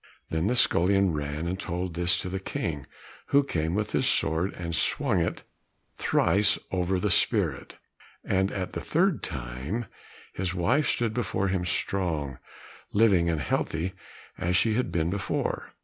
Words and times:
Then 0.31 0.47
the 0.47 0.55
scullion 0.55 1.13
ran 1.13 1.45
and 1.45 1.59
told 1.59 1.93
this 1.93 2.17
to 2.21 2.27
the 2.29 2.39
King, 2.39 2.87
who 3.27 3.43
came 3.43 3.75
with 3.75 3.91
his 3.91 4.07
sword 4.07 4.51
and 4.55 4.75
swung 4.75 5.19
it 5.21 5.43
thrice 5.95 6.57
over 6.71 6.99
the 6.99 7.11
spirit, 7.11 7.77
and 8.23 8.51
at 8.51 8.73
the 8.73 8.81
third 8.81 9.21
time, 9.21 9.85
his 10.33 10.55
wife 10.55 10.87
stood 10.89 11.13
before 11.13 11.49
him 11.49 11.65
strong, 11.65 12.39
living, 12.91 13.29
and 13.29 13.41
healthy 13.41 13.93
as 14.39 14.55
she 14.55 14.73
had 14.73 14.91
been 14.91 15.11
before. 15.11 15.71